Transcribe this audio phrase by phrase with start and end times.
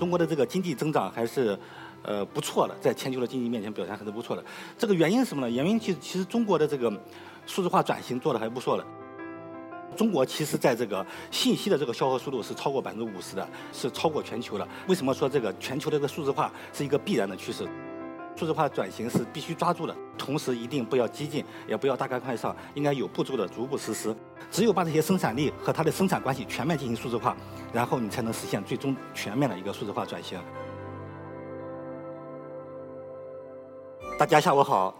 [0.00, 1.56] 中国的这个经济增长还是，
[2.02, 4.42] 呃不错的，在全球的经济面前表现还是不错的。
[4.78, 5.50] 这个原因是什么呢？
[5.50, 6.90] 原因其实其实中国的这个
[7.46, 8.84] 数字化转型做的还不错的。
[9.94, 14.66] 中国其实在这个信息的这个消耗速度是超过百分之五十的，是超过全球的。
[14.88, 17.68] 为什么说这个全球的这个数字化是一个必然的趋势？
[18.40, 24.16] 数字化转型是必须抓住的，同时一定不要激进，也不要大干快上，应该有步骤的逐步实施。
[24.50, 27.36] 只有把这些生产力和它的生产关系全面进行数字化，
[27.70, 30.40] 然后你才能实现最终全面的一个数字化转型。
[34.18, 34.94] 大家下午好，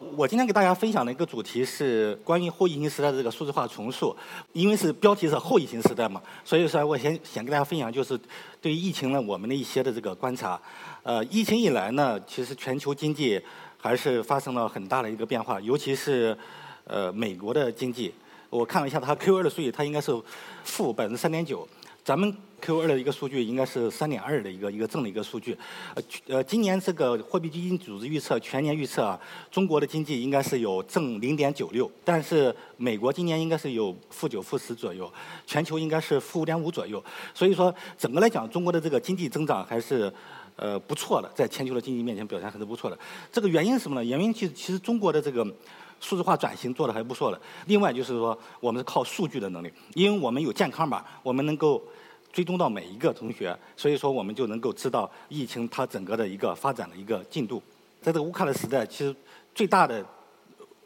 [0.00, 4.16] 我今天给大家分享的一个主题是关于后疫情时代的这个数字化重塑。
[4.54, 8.18] 因为是标题是后疫情时代嘛，所以说我先先跟大家分享就是
[8.62, 10.58] 对于疫情呢我们的一些的这个观察。
[11.02, 13.38] 呃，疫情以来呢，其实全球经济
[13.76, 16.34] 还是发生了很大的一个变化，尤其是
[16.84, 18.14] 呃美国的经济。
[18.48, 20.18] 我看了一下它 Q2 的数据，它应该是
[20.64, 21.68] 负百分之三点九。
[22.02, 25.56] 咱们 Q 二的一个数据应该是三点二的一个一个正的一个数据。
[25.94, 29.20] 呃呃，今年这个货币基金组织预测全年预测啊，
[29.50, 35.10] 中国的经济应该是有正零点九六，但是美国今年应该是有负九负十左右，
[35.46, 37.02] 全球应该是负五点五左右。
[37.34, 40.12] 所以说，整个来讲，中国的这个经济增长还是
[40.56, 42.98] 呃不错的，在全球的经济面前表现还是不错的。
[43.30, 44.04] 这个原因是什么呢？
[44.04, 45.46] 原因其实其实中国的这个。
[46.00, 47.40] 数字化转型做的还不错的。
[47.66, 51.80] 另外就是说，我们是靠数据的能力，因为我们有健康码，我们能够
[52.32, 57.62] 追踪到每一个同学，所以说我们就能够知道疫情它整个的一个发展的一个进度。
[58.00, 59.14] 在这个乌克兰时代，其实
[59.54, 60.04] 最大的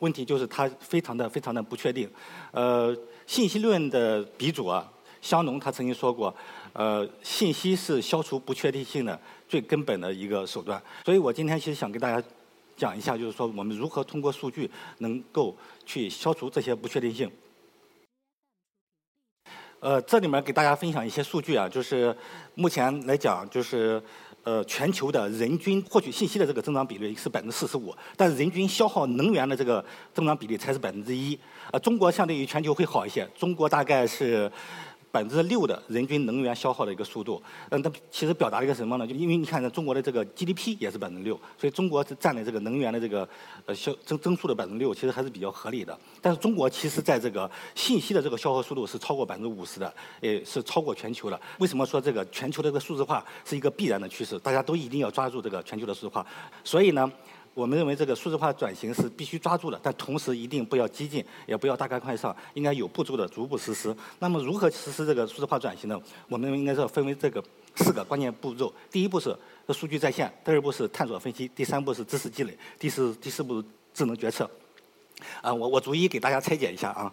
[0.00, 2.10] 问题就是它非常的非常的不确定。
[2.50, 4.90] 呃，信息论的鼻祖啊，
[5.22, 6.34] 香农他曾经说过，
[6.72, 9.18] 呃，信息是消除不确定性的
[9.48, 10.82] 最根本的一个手段。
[11.04, 12.26] 所以我今天其实想跟大家。
[12.76, 17.30] 讲一下，就是说我们如何通过数据能够去消除这些不确定性。
[19.80, 22.16] 呃，这里面给大家分享一些数据啊，就是
[22.54, 24.02] 目前来讲，就是
[24.42, 31.38] 呃全球的人均获取信息的这个增长比例是百分之四十五，但是人均消耗能源的这个增长比例才是百分之一。
[31.70, 34.50] 呃，中国相对于全球会好一些，中国大概是。
[35.14, 39.06] 百分之六的人均能源消耗的一个速度，嗯，它其实表达了一个什么呢？
[39.06, 43.28] 就因为你看，中国的这个 GDP 也是百分之六，所以中国是占的这个能源的这个
[43.64, 45.96] 呃消增增速的百分之六，其实还是比较合理的。
[46.20, 51.40] 但是中国其实在这个信息的这个消耗速度是超过百分之五十的，也是超过全球的。
[51.60, 54.36] 为什么说这个全球的这个数字化是一个必然的趋势？
[54.40, 56.26] 大家都一定要抓住这个全球的数字化。
[56.64, 57.08] 所以呢。
[57.54, 63.96] 我们认为这个数字化转型是必须抓住的，但同时一定不要激进，也不要大干快上，应该有步骤的逐步实施。
[64.18, 66.00] 那么如何实施这个数字化转型呢？
[66.28, 67.42] 我们认为应该是分为这个
[67.76, 68.72] 四个关键步骤。
[68.90, 69.36] 第一步是
[69.68, 73.62] 数据在线，第二步是探索分析，第三步是知识积累，第四第四步
[73.94, 74.50] 智能决策。
[75.40, 77.12] 啊，我我逐一给大家拆解一下啊。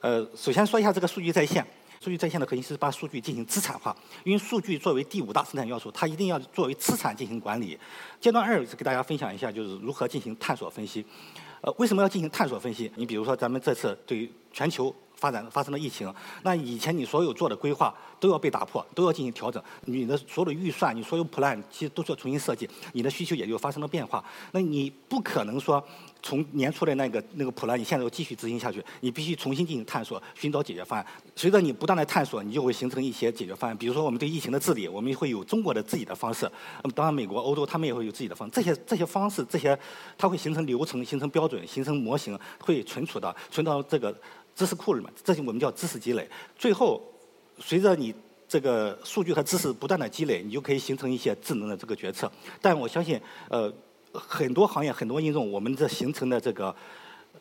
[0.00, 1.64] 呃，首先说一下这个数据在线。
[2.00, 7.78] 数据在线的核心是把数据进行资产化，因为数据作为第五大生产要素，它一定要作为资产进行管理。
[8.20, 11.04] 阶段二是给大家分享一下，就是如何进行探索分析。
[11.62, 12.90] 呃，为什么要进行探索分析？
[12.96, 14.94] 你比如说，咱们这次对于全球。
[15.16, 16.12] 发展发生了疫情，
[16.42, 19.62] 那以前你所有做的规划都要被打破，都要进行调整。
[19.86, 24.22] 你的所有的预算，你所有 plan 其实都是要重新设计，你的需求也就发生了变化。
[24.52, 25.82] 那你不可能说
[26.22, 31.06] 从年初的那个那个 plan 你现在要继续执行下去，你必须重新进行探索，寻找解决方案。
[31.34, 33.76] 随着你不断的探索，你就会形成一些解决方案。
[33.76, 36.50] 比如说我们对疫情的治理，我们会有中国的自己的方式。
[36.82, 38.50] 那么当然，美国、欧洲他们也会有自己的方。
[38.50, 39.78] 这些这些方式，这些
[40.18, 44.14] 它会形成流程、形成标准、形成模型，会存储到存到这个。
[44.56, 46.28] 知识库里面，这些我们叫知识积累。
[46.58, 47.00] 最后，
[47.60, 48.12] 随着你
[48.48, 52.30] 这个数据和知识不断的积累，你就可以形成一些智能的这个决策。
[52.62, 53.70] 但我相信，呃，
[54.12, 56.74] 很多行业、很多应用，我们这形成的这个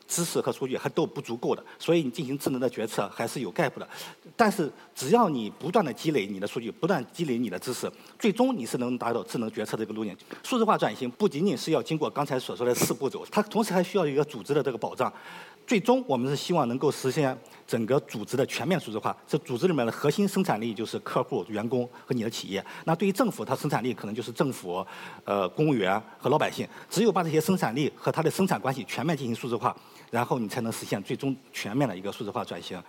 [0.08, 3.88] 知识和数据还都不足够的，所以你进行智能的决策还是有 gap 的。
[4.36, 10.16] 但是，只要你不断的积累你的数据，不断积累你的知识，最终你是能达到智能决策这个路径。
[10.44, 15.12] 数字化转型不仅仅是要经过刚才所说的四步走，它同时还需要一个组织的这个保障。
[15.68, 17.36] 最终，我们是希望能够实现
[17.66, 19.16] 整个组织的全面数字化。
[19.28, 22.64] 这组织里面的核心生产力就是客户、员工和你的企业。
[22.84, 24.86] 那对于政府，它生产力可能就是政府、
[25.24, 26.68] 呃公务员和老百姓。
[26.88, 29.76] 只有把这些生产力和它的生产关系全面进行数字化，
[30.12, 32.82] 然后你才能实现最终全面的一个数字化转型。